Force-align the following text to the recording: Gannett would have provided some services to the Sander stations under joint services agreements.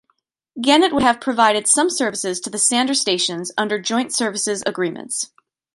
Gannett 0.59 0.95
would 0.95 1.03
have 1.03 1.21
provided 1.21 1.67
some 1.67 1.91
services 1.91 2.39
to 2.39 2.49
the 2.49 2.57
Sander 2.57 2.95
stations 2.95 3.51
under 3.55 3.77
joint 3.77 4.11
services 4.15 4.63
agreements. 4.65 5.29